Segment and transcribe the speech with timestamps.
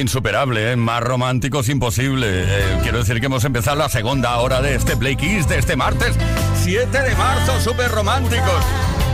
[0.00, 0.76] Insuperable, ¿eh?
[0.76, 2.44] más románticos imposible.
[2.44, 5.76] Eh, quiero decir que hemos empezado la segunda hora de este Play Kiss de este
[5.76, 6.16] martes
[6.62, 8.64] 7 de marzo, súper románticos.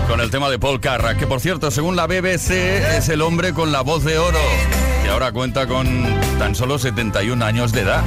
[0.09, 3.53] Con el tema de Paul Carra, que por cierto, según la BBC, es el hombre
[3.53, 4.41] con la voz de oro,
[5.05, 5.87] y ahora cuenta con
[6.39, 8.03] tan solo 71 años de edad.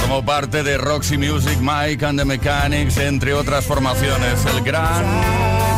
[0.00, 4.44] Formó parte de Roxy Music, Mike and the Mechanics, entre otras formaciones.
[4.46, 5.04] El gran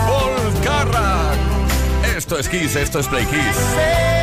[0.06, 1.32] Paul Carra.
[2.16, 4.17] Esto es Kiss, esto es Play Kiss.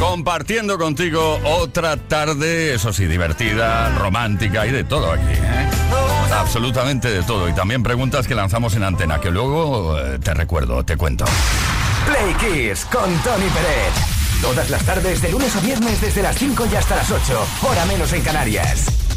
[0.00, 5.34] Compartiendo contigo otra tarde, eso sí, divertida, romántica y de todo aquí.
[5.34, 5.70] ¿eh?
[6.32, 7.48] Absolutamente de todo.
[7.48, 11.26] Y también preguntas que lanzamos en antena, que luego eh, te recuerdo, te cuento.
[12.06, 14.40] Play Kiss con Tony Pérez.
[14.40, 17.84] Todas las tardes, de lunes a viernes, desde las 5 y hasta las 8, hora
[17.84, 19.09] menos en Canarias.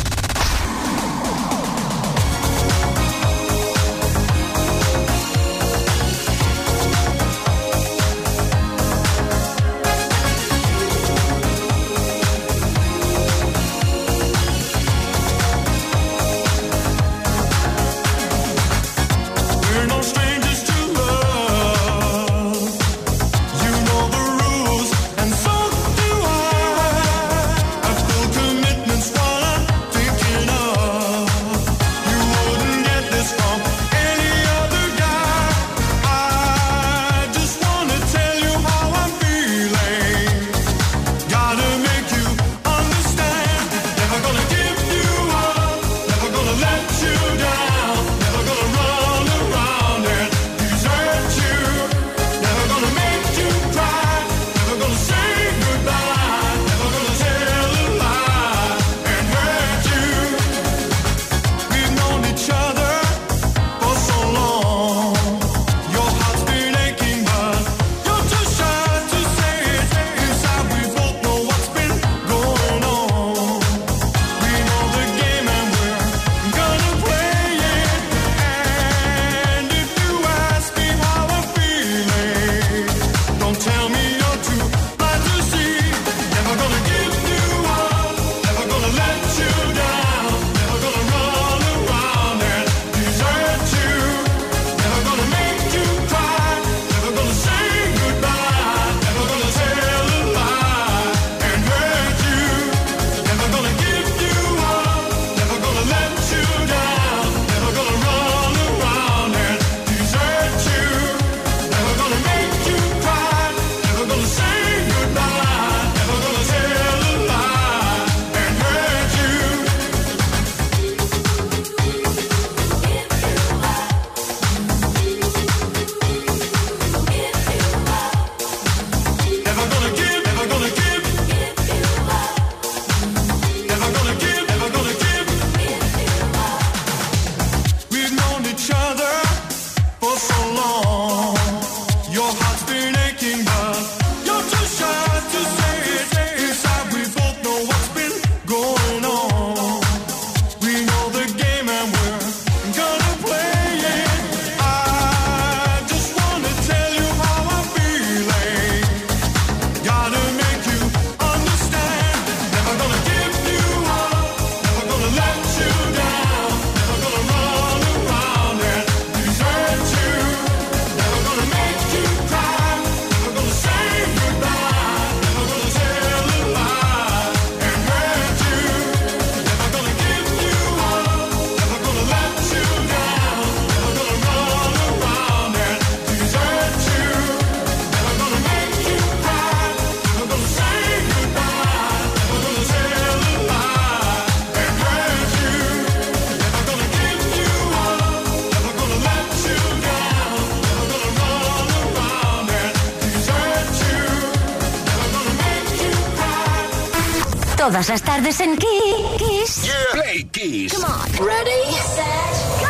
[207.63, 209.71] Todas las tardes en Kiss.
[209.93, 210.73] Play Kiss.
[210.73, 211.25] Come on.
[211.25, 212.67] Ready, set, go.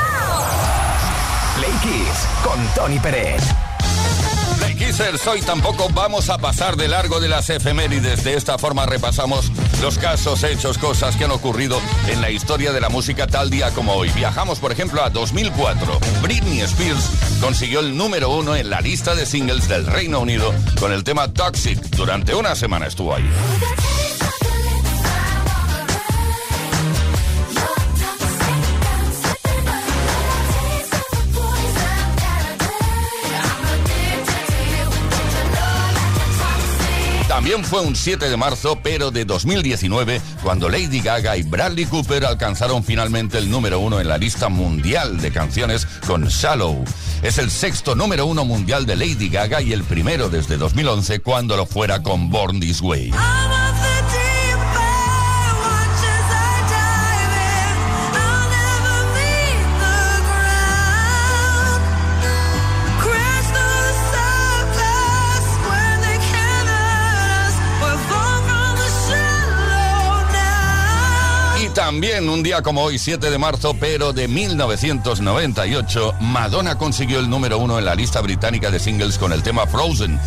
[1.57, 3.41] Play Kiss con Tony Pérez.
[4.59, 8.23] Play Kissers, hoy tampoco vamos a pasar de largo de las efemérides.
[8.23, 9.51] De esta forma repasamos
[9.81, 13.71] los casos, hechos, cosas que han ocurrido en la historia de la música tal día
[13.71, 14.11] como hoy.
[14.11, 15.99] Viajamos, por ejemplo, a 2004.
[16.21, 17.09] Britney Spears
[17.41, 21.33] consiguió el número uno en la lista de singles del Reino Unido con el tema
[21.33, 21.79] Toxic.
[21.95, 23.27] Durante una semana estuvo ahí.
[37.43, 42.23] También fue un 7 de marzo, pero de 2019, cuando Lady Gaga y Bradley Cooper
[42.23, 46.85] alcanzaron finalmente el número uno en la lista mundial de canciones con Shallow.
[47.21, 51.57] Es el sexto número uno mundial de Lady Gaga y el primero desde 2011 cuando
[51.57, 53.12] lo fuera con Born This Way.
[71.93, 77.59] También un día como hoy, 7 de marzo, pero de 1998, Madonna consiguió el número
[77.59, 80.19] uno en la lista británica de singles con el tema Frozen,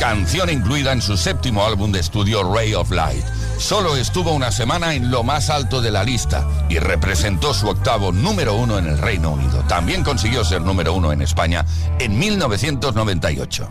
[0.00, 3.24] canción incluida en su séptimo álbum de estudio Ray of Light.
[3.56, 8.10] Solo estuvo una semana en lo más alto de la lista y representó su octavo
[8.10, 9.62] número uno en el Reino Unido.
[9.68, 11.64] También consiguió ser número uno en España
[12.00, 13.70] en 1998.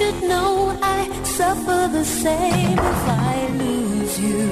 [0.00, 3.02] should know I suffer the same if
[3.32, 4.46] I lose you.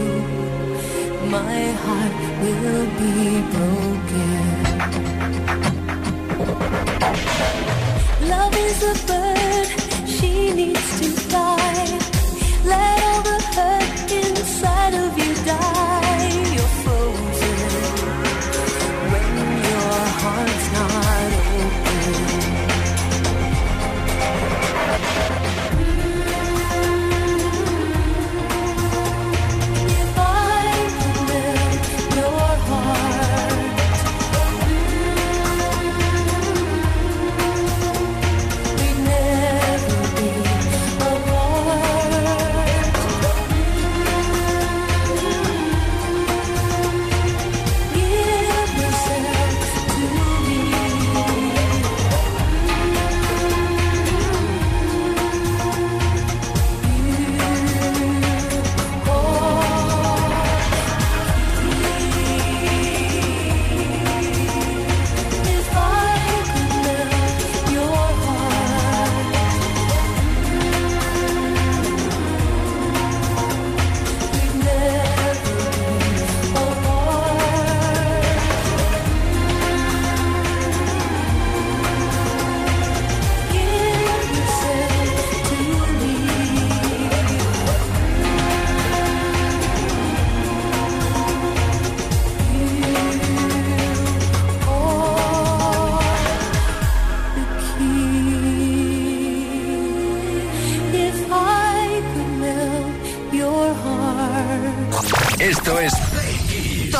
[1.36, 3.16] My heart will be
[3.54, 4.42] broken.
[8.32, 9.68] Love is a bird,
[10.16, 11.76] she needs to fly.
[12.74, 15.77] Let all the hurt inside of you die.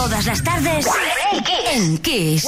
[0.01, 0.87] Todas las tardes
[1.73, 2.47] en Kiss.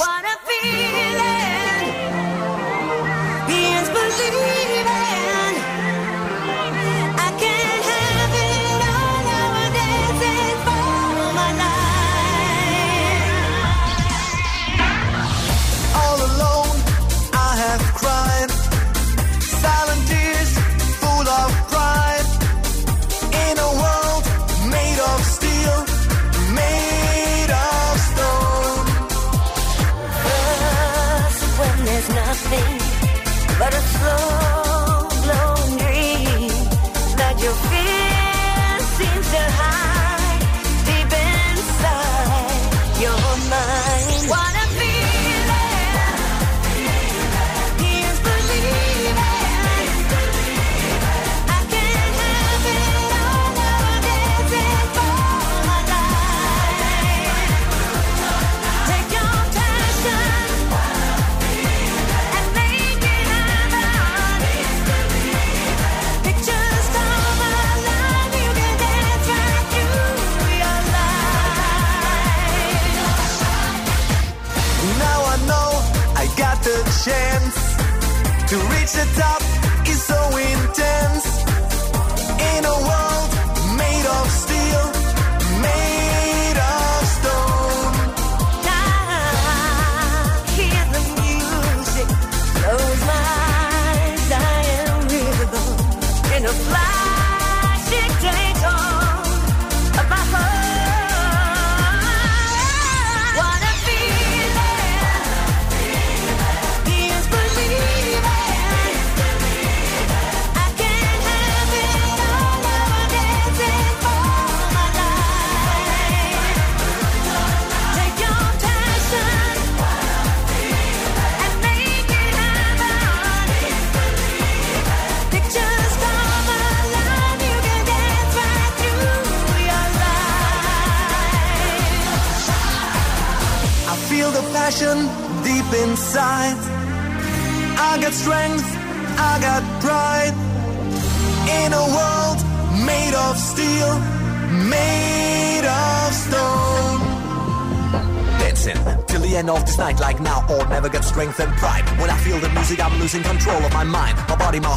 [79.01, 79.50] The top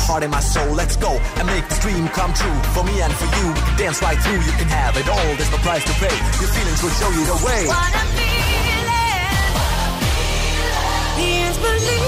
[0.04, 0.70] heart, and my soul.
[0.72, 3.46] Let's go and make this dream come true for me and for you.
[3.80, 5.30] Dance right through, you can have it all.
[5.36, 6.14] There's no price to pay.
[6.40, 7.66] Your feelings will show you the way.
[7.66, 8.74] What a feeling!
[11.16, 12.03] Here's believing.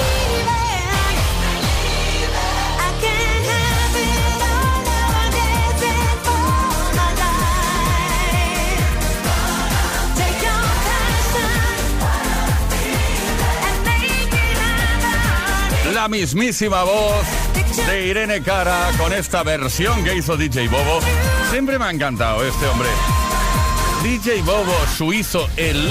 [15.97, 17.25] La mismísima voz
[17.87, 21.01] de Irene Cara con esta versión que hizo DJ Bobo.
[21.51, 22.91] Siempre me ha encantado este hombre.
[24.03, 25.91] DJ Bobo, suizo él.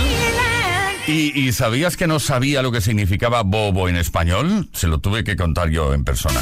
[1.08, 4.70] ¿Y, y sabías que no sabía lo que significaba bobo en español?
[4.74, 6.40] Se lo tuve que contar yo en persona.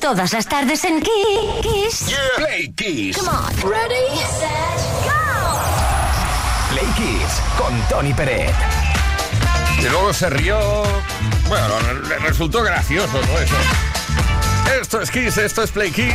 [0.00, 2.12] Todas las tardes en Kiss.
[2.36, 3.16] Play Kiss.
[3.16, 3.70] Come on.
[3.70, 5.60] Ready, set, go!
[6.72, 8.83] Play Kiss con Tony Peret.
[9.84, 10.58] Y luego se rió.
[11.46, 11.68] Bueno,
[12.08, 13.54] le resultó gracioso todo eso.
[14.80, 16.14] Esto es Kiss, esto es Play Kiss.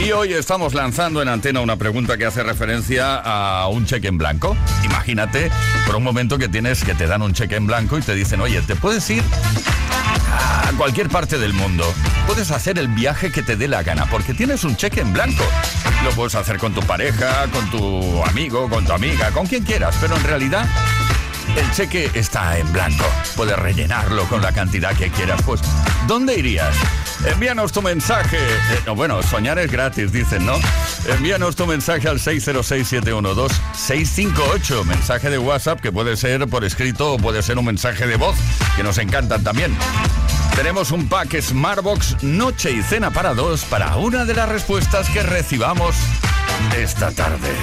[0.00, 4.18] Y hoy estamos lanzando en antena una pregunta que hace referencia a un cheque en
[4.18, 4.56] blanco.
[4.84, 5.50] Imagínate
[5.86, 8.40] por un momento que tienes que te dan un cheque en blanco y te dicen,
[8.40, 9.24] oye, te puedes ir
[10.30, 11.92] a cualquier parte del mundo.
[12.26, 15.44] Puedes hacer el viaje que te dé la gana porque tienes un cheque en blanco.
[16.04, 19.96] Lo puedes hacer con tu pareja, con tu amigo, con tu amiga, con quien quieras,
[20.00, 20.68] pero en realidad
[21.56, 23.04] el cheque está en blanco.
[23.36, 25.42] Puedes rellenarlo con la cantidad que quieras.
[25.42, 25.60] Pues,
[26.06, 26.74] ¿dónde irías?
[27.24, 28.38] Envíanos tu mensaje.
[28.38, 30.54] Eh, no, bueno, soñar es gratis, dicen, ¿no?
[31.08, 34.84] Envíanos tu mensaje al 606-712-658.
[34.84, 38.36] Mensaje de WhatsApp que puede ser por escrito o puede ser un mensaje de voz,
[38.76, 39.76] que nos encantan también.
[40.54, 45.22] Tenemos un pack Smartbox Noche y Cena para dos para una de las respuestas que
[45.22, 45.94] recibamos
[46.76, 47.54] esta tarde.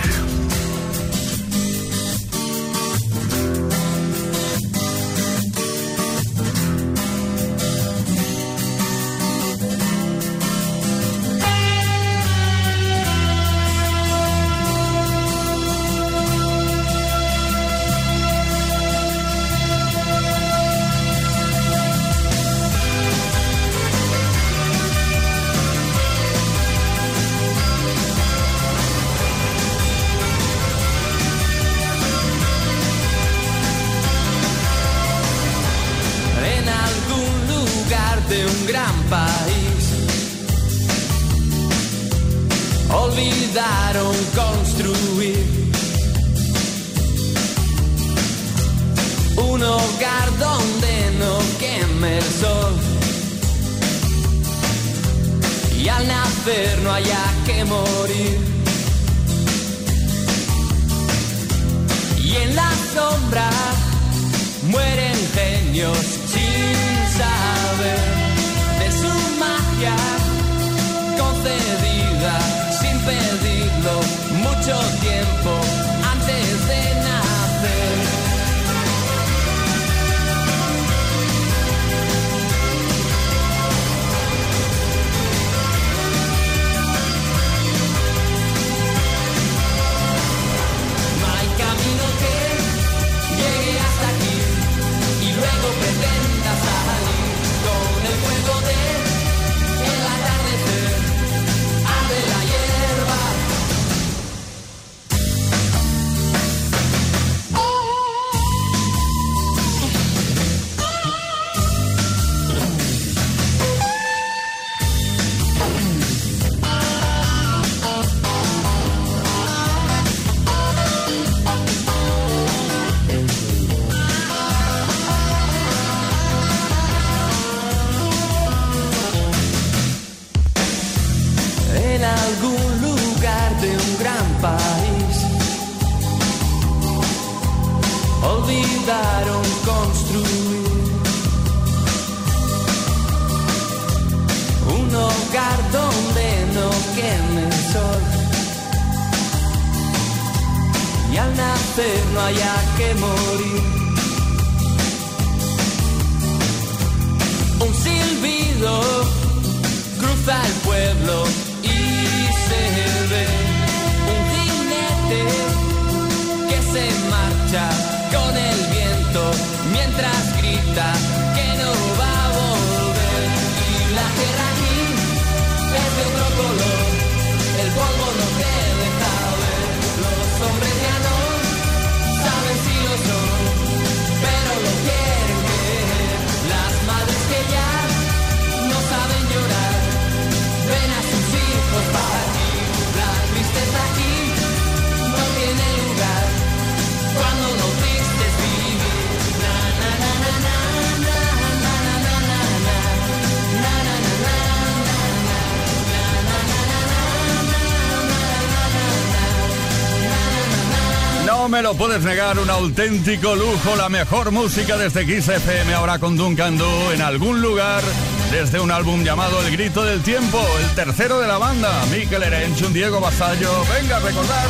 [211.53, 216.57] me lo puedes negar, un auténtico lujo, la mejor música desde XFM ahora con Duncan
[216.57, 217.83] Du en algún lugar,
[218.31, 222.73] desde un álbum llamado El Grito del Tiempo, el tercero de la banda, Mikel Erenchun,
[222.73, 224.47] Diego Basallo, venga a recordar.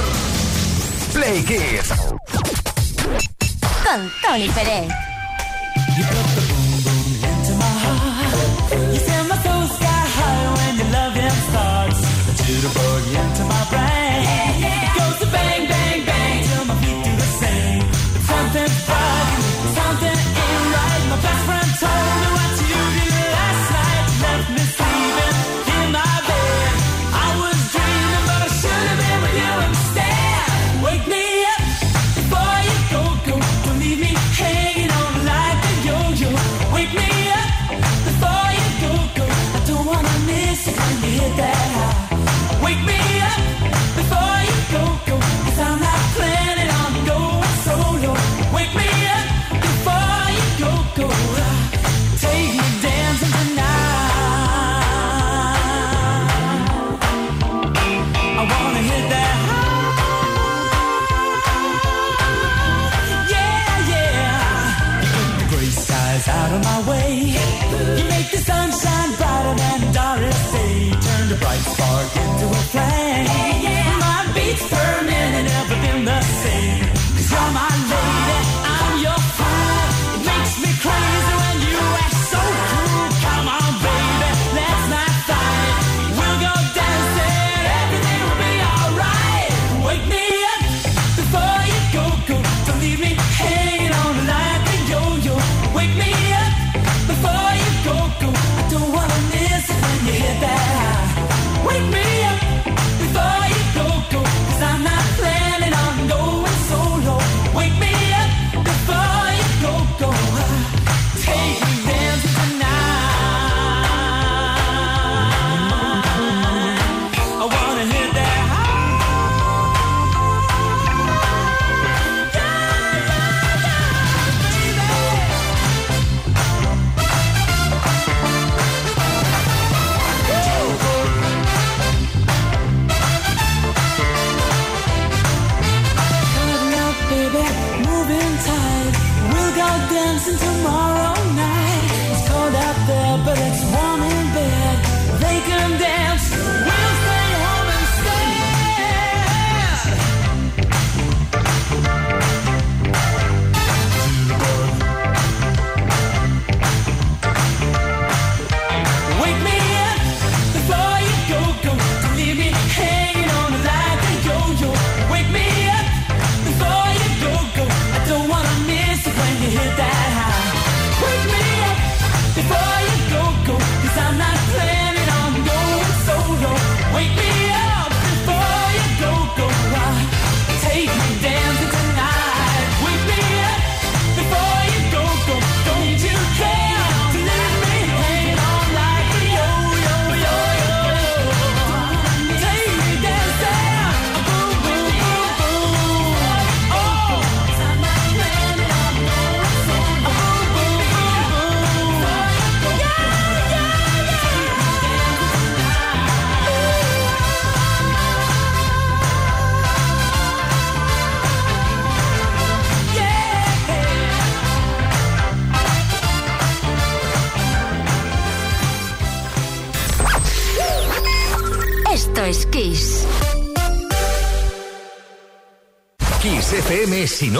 [1.11, 1.89] Play Kiss.
[3.83, 4.87] Con Tony Pérez.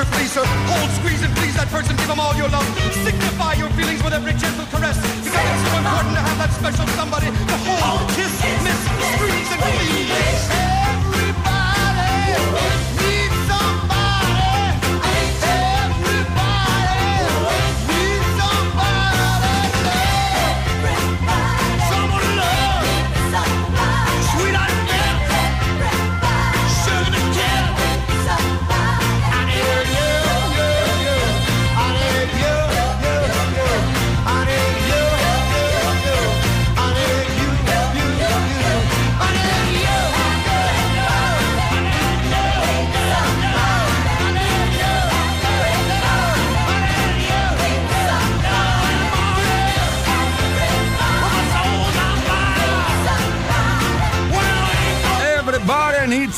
[0.00, 1.94] Please her, Hold, squeeze, and please that person.
[1.96, 2.64] Give them all your love.
[3.04, 4.96] Signify your feelings with every gentle caress.
[4.96, 7.79] Because it's so important to have that special somebody to hold.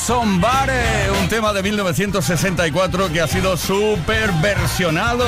[0.07, 0.73] Somebody,
[1.21, 5.25] un tema de 1964 que ha sido super versionado,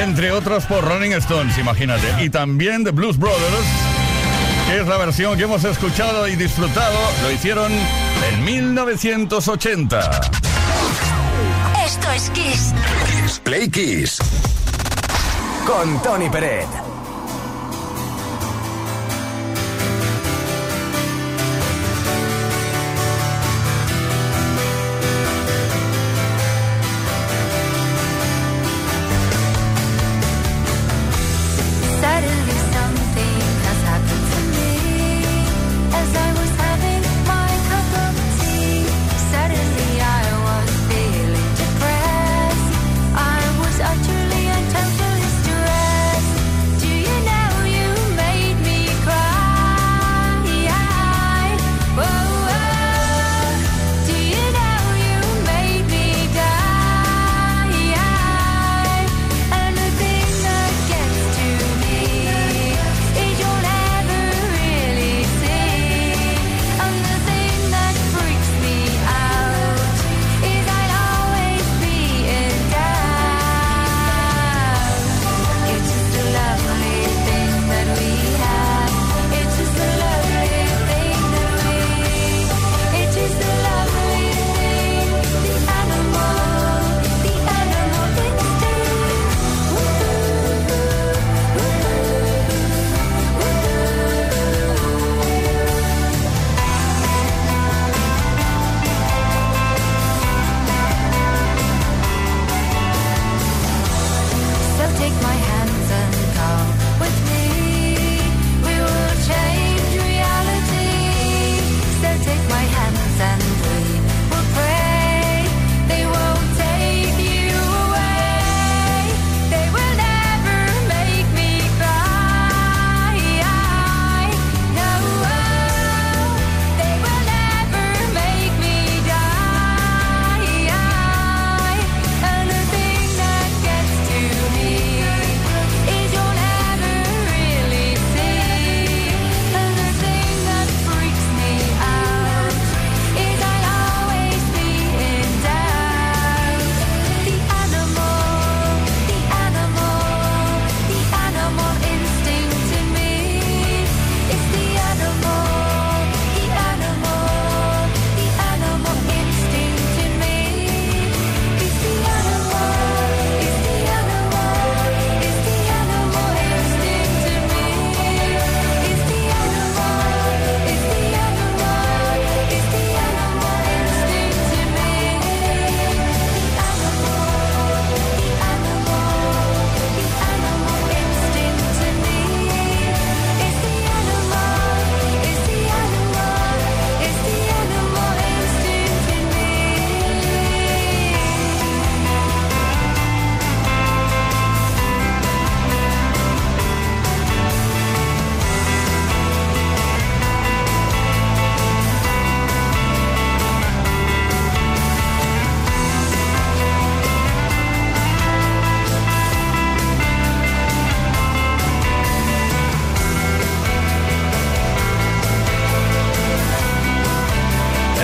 [0.00, 3.66] entre otros por Rolling Stones, imagínate, y también The Blues Brothers,
[4.68, 10.20] que es la versión que hemos escuchado y disfrutado, lo hicieron en 1980.
[11.84, 12.74] Esto es Kiss.
[13.22, 14.18] Kiss Play Kiss.
[15.66, 16.87] Con Tony Pérez.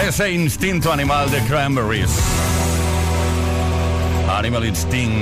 [0.09, 2.11] Ese instinto animal de Cranberries.
[4.29, 5.17] Animal Instinct.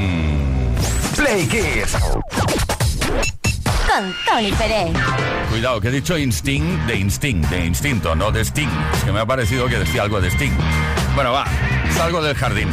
[1.15, 1.93] Play Kiss.
[3.87, 4.91] Con Tony Pérez.
[5.51, 8.69] Cuidado, que he dicho instinct de instinct, de instinto, no de sting.
[8.95, 10.51] Es que me ha parecido que decía algo de sting.
[11.15, 11.45] Bueno, va,
[11.97, 12.69] salgo del jardín.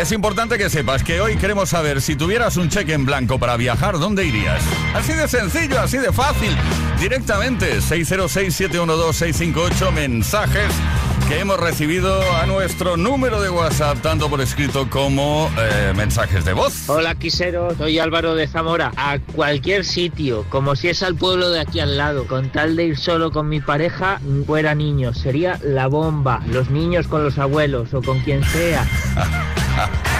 [0.00, 3.56] Es importante que sepas que hoy queremos saber si tuvieras un cheque en blanco para
[3.56, 4.64] viajar, ¿dónde irías?
[4.94, 6.56] Así de sencillo, así de fácil.
[6.98, 10.72] Directamente, 606-712-658, mensajes
[11.28, 16.52] que hemos recibido a nuestro número de WhatsApp, tanto por escrito como eh, mensajes de
[16.52, 16.88] voz.
[16.88, 18.92] Hola Quisero, soy Álvaro de Zamora.
[18.96, 22.84] A cualquier sitio, como si es al pueblo de aquí al lado, con tal de
[22.84, 26.40] ir solo con mi pareja, fuera niño, sería la bomba.
[26.48, 28.86] Los niños con los abuelos o con quien sea.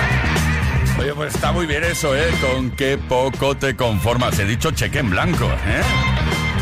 [0.99, 2.31] Oye, pues está muy bien eso, ¿eh?
[2.41, 4.39] Con qué poco te conformas.
[4.39, 5.83] He dicho cheque en blanco, ¿eh?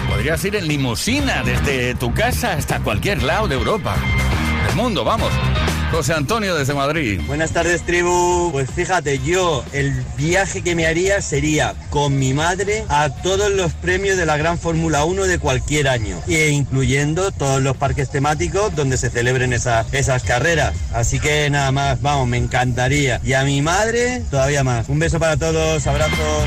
[0.09, 3.97] Podrías ir en limusina desde tu casa hasta cualquier lado de Europa.
[4.75, 5.31] Mundo, vamos.
[5.91, 7.21] José Antonio desde Madrid.
[7.27, 8.51] Buenas tardes, tribu.
[8.53, 13.73] Pues fíjate, yo el viaje que me haría sería con mi madre a todos los
[13.73, 18.75] premios de la Gran Fórmula 1 de cualquier año, e incluyendo todos los parques temáticos
[18.77, 20.75] donde se celebren esa- esas carreras.
[20.95, 23.21] Así que nada más, vamos, me encantaría.
[23.25, 24.89] Y a mi madre, todavía más.
[24.89, 26.47] Un beso para todos, abrazos.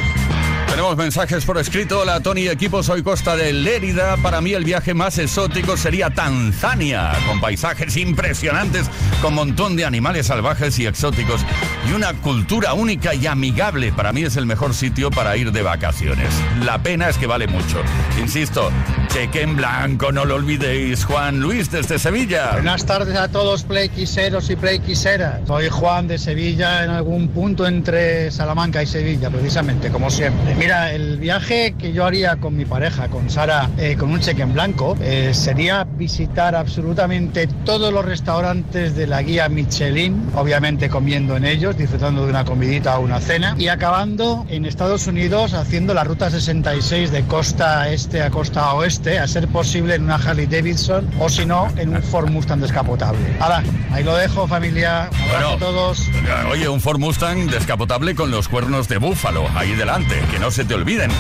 [0.74, 2.00] Tenemos mensajes por escrito.
[2.00, 4.18] Hola, Tony, equipo, soy Costa de Lérida.
[4.18, 8.90] Para mí el viaje más exótico sería Tanzania, con paisajes impresionantes,
[9.22, 11.46] con montón de animales salvajes y exóticos
[11.88, 13.92] y una cultura única y amigable.
[13.92, 16.30] Para mí es el mejor sitio para ir de vacaciones.
[16.64, 17.82] La pena es que vale mucho.
[18.20, 18.72] Insisto,
[19.08, 21.06] cheque en blanco, no lo olvidéis.
[21.06, 22.54] Juan Luis desde Sevilla.
[22.54, 25.42] Buenas tardes a todos playquiseros y playquiseras.
[25.48, 30.56] Soy Juan de Sevilla, en algún punto entre Salamanca y Sevilla, precisamente, como siempre.
[30.56, 34.42] Mira, el viaje que yo haría con mi pareja, con Sara, eh, con un cheque
[34.44, 41.38] en blanco, eh, sería visitar absolutamente todos los restaurantes de la guía Michelin, obviamente comiendo
[41.38, 45.94] en ellos, disfrutando de una comidita o una cena, y acabando en Estados Unidos haciendo
[45.94, 50.46] la ruta 66 de costa este a costa oeste, a ser posible en una Harley
[50.46, 53.38] Davidson o si no en un Ford Mustang descapotable.
[53.40, 56.10] Ahora, ahí lo dejo familia, un a todos.
[56.50, 60.66] Oye, un Ford Mustang descapotable con los cuernos de búfalo, ahí delante, que no se
[60.66, 61.12] te olviden.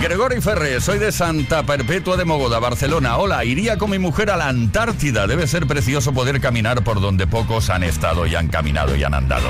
[0.00, 3.18] Gregory Ferre, soy de Santa Perpetua de Mogoda, Barcelona.
[3.18, 5.26] Hola, iría con mi mujer a la Antártida.
[5.26, 9.14] Debe ser precioso poder caminar por donde pocos han estado y han caminado y han
[9.14, 9.48] andado.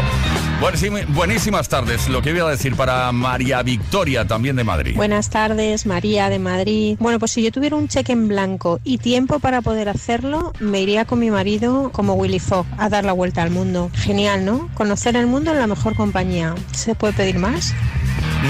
[0.61, 2.09] Buenísima- buenísimas tardes.
[2.09, 4.95] Lo que iba a decir para María Victoria, también de Madrid.
[4.97, 6.97] Buenas tardes, María de Madrid.
[7.01, 10.81] Bueno, pues si yo tuviera un cheque en blanco y tiempo para poder hacerlo, me
[10.81, 13.91] iría con mi marido como Willy Fogg a dar la vuelta al mundo.
[13.95, 14.69] Genial, ¿no?
[14.75, 16.55] Conocer el mundo en la mejor compañía.
[16.73, 17.75] ¿Se puede pedir más?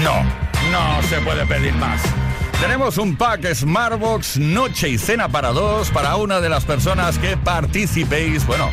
[0.03, 0.23] No,
[0.71, 2.01] no se puede pedir más.
[2.61, 7.35] Tenemos un pack Smartbox Noche y Cena para dos para una de las personas que
[7.35, 8.69] participéis, bueno,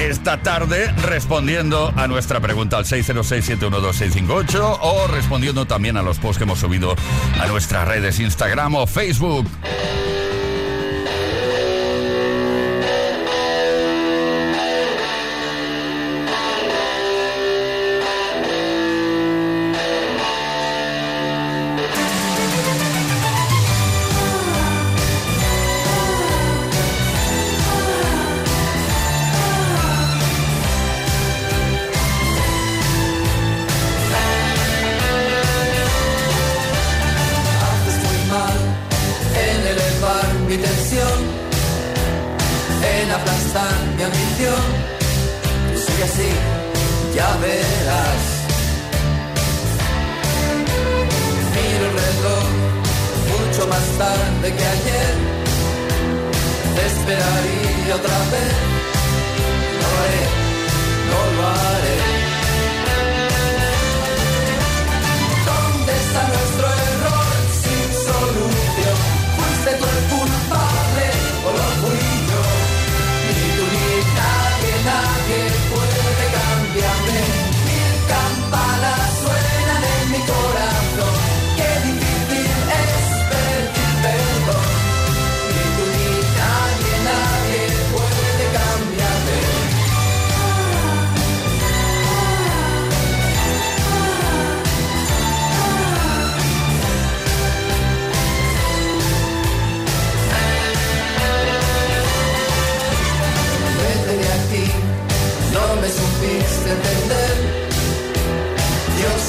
[0.00, 6.44] esta tarde respondiendo a nuestra pregunta al 606-712-658 o respondiendo también a los posts que
[6.44, 6.96] hemos subido
[7.38, 9.46] a nuestras redes Instagram o Facebook.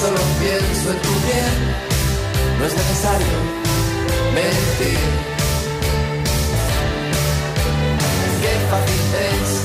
[0.02, 1.58] Solo pienso en tu bien,
[2.58, 3.38] no es necesario
[4.34, 5.00] mentir.
[8.42, 9.62] Qué fácil es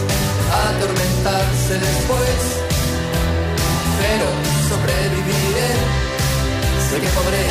[1.66, 2.40] siempre después.
[4.00, 4.26] Pero
[4.68, 5.70] sobreviviré,
[6.88, 7.46] sé que podré,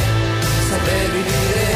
[0.69, 1.67] sobreviviré.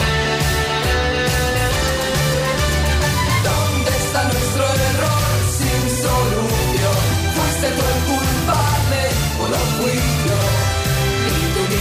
[3.49, 6.99] ¿Dónde está nuestro error sin solución?
[7.35, 9.01] ¿Fuiste tú el culpable
[9.41, 10.08] o lo fui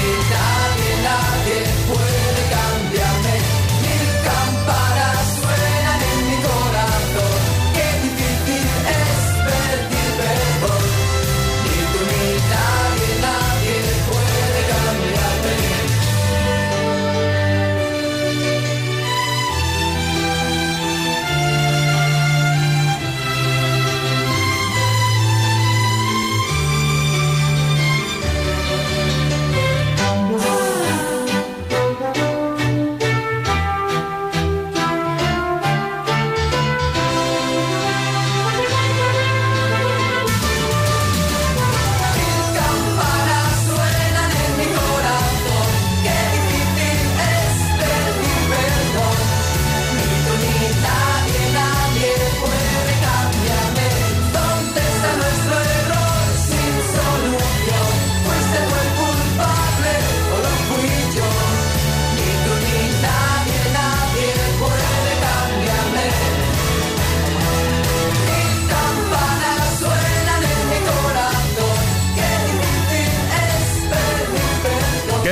[0.08, 0.37] yo?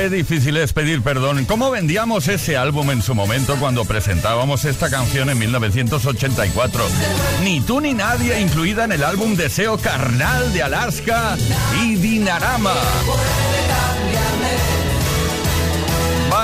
[0.09, 1.45] Difícil es pedir perdón.
[1.45, 6.83] ¿Cómo vendíamos ese álbum en su momento cuando presentábamos esta canción en 1984?
[7.43, 11.37] Ni tú ni nadie incluida en el álbum Deseo Carnal de Alaska
[11.83, 12.73] y Dinarama.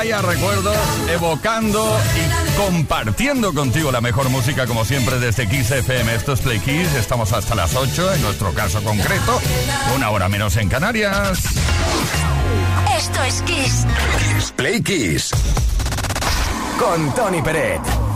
[0.03, 0.75] Vaya recuerdos,
[1.09, 6.13] evocando y compartiendo contigo la mejor música como siempre desde Kiss FM.
[6.13, 9.39] Esto es Play Kiss, estamos hasta las 8, en nuestro caso concreto,
[9.95, 11.45] una hora menos en Canarias.
[12.97, 13.85] Esto es Kiss.
[14.57, 15.31] Play Kiss.
[16.77, 18.12] Con Tony Peret.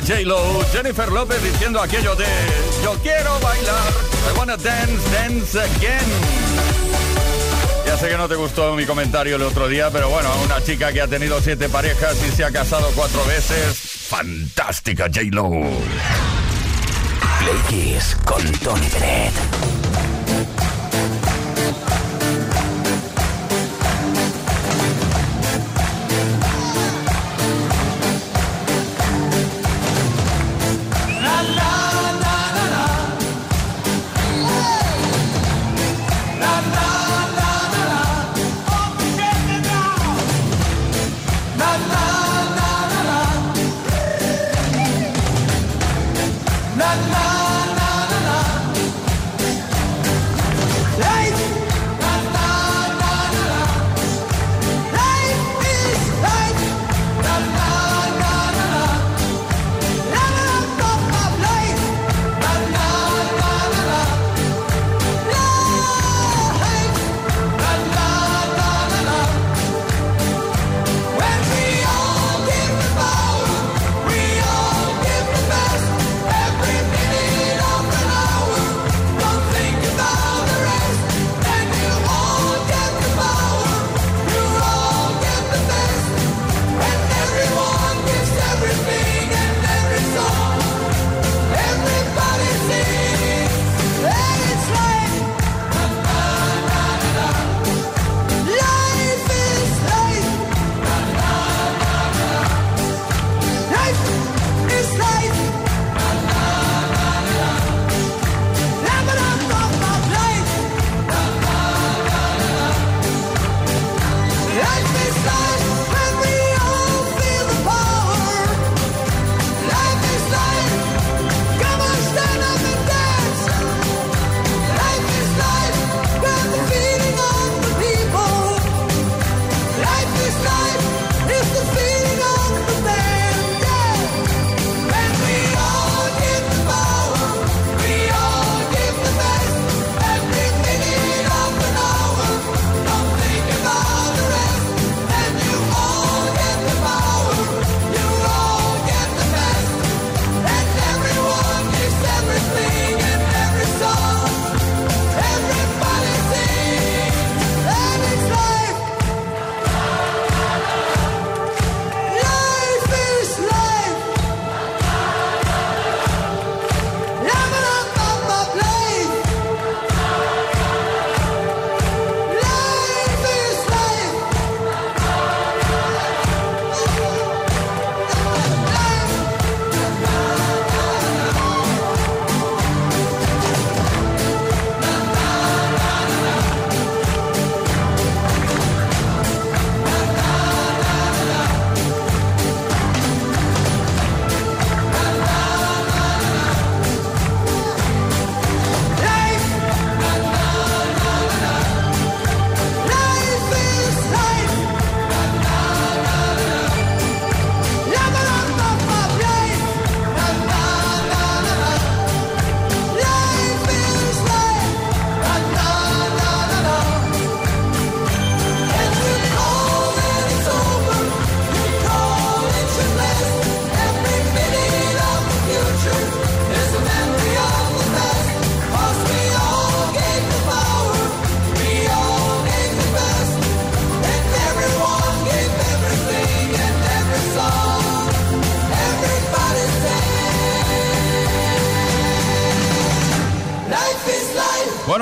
[0.00, 2.26] J-Lo, Jennifer López diciendo aquello de
[2.82, 3.92] Yo quiero bailar,
[4.28, 6.58] I wanna dance, dance again.
[7.86, 10.92] Ya sé que no te gustó mi comentario el otro día, pero bueno, una chica
[10.92, 13.76] que ha tenido siete parejas y se ha casado cuatro veces,
[14.08, 15.50] fantástica J-Lo.
[17.38, 19.67] Play con Tony Peret.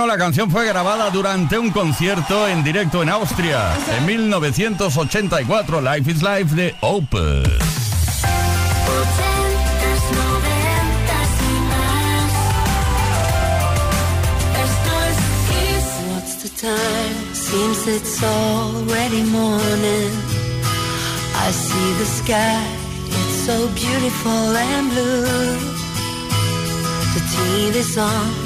[0.06, 6.22] La canción fue grabada durante un concierto en directo en Austria en 1984, Life is
[6.22, 7.42] Life de Opus.
[17.32, 20.12] Seems it's already morning.
[21.34, 22.64] I see the sky,
[23.06, 25.76] it's so beautiful and blue.
[27.14, 27.20] The
[27.98, 28.45] on,